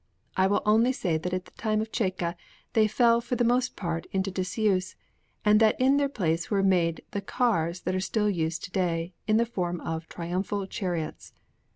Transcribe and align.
I 0.35 0.47
will 0.47 0.63
only 0.65 0.93
say 0.93 1.19
that 1.19 1.31
at 1.31 1.45
the 1.45 1.51
time 1.51 1.79
of 1.79 1.95
Cecca 1.95 2.35
they 2.73 2.87
fell 2.87 3.21
for 3.21 3.35
the 3.35 3.43
most 3.43 3.75
part 3.75 4.07
into 4.11 4.31
disuse, 4.31 4.95
and 5.45 5.59
that 5.59 5.79
in 5.79 5.97
their 5.97 6.09
place 6.09 6.49
were 6.49 6.63
made 6.63 7.03
the 7.11 7.21
cars 7.21 7.81
that 7.81 7.93
are 7.93 7.99
still 7.99 8.27
used 8.27 8.63
to 8.63 8.71
day, 8.71 9.13
in 9.27 9.37
the 9.37 9.45
form 9.45 9.79
of 9.81 10.09
triumphal 10.09 10.65
chariots. 10.65 11.33